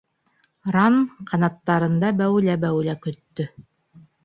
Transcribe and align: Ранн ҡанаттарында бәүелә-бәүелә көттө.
Ранн 0.75 0.97
ҡанаттарында 1.33 2.11
бәүелә-бәүелә 2.23 2.99
көттө. 3.07 3.49